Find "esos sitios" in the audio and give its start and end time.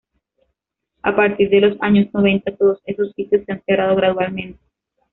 2.87-3.45